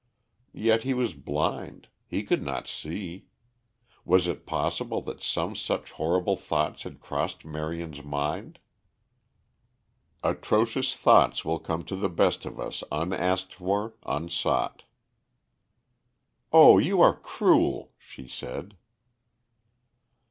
[0.55, 3.27] Yet he was blind; he could not see.
[4.03, 8.57] Was it possible that some such horrible thoughts had crossed Marion's mind?
[10.23, 14.85] Atrocious thoughts will come to the best of us unasked for, unsought.
[16.51, 18.77] "Oh, you are cruel!" she said.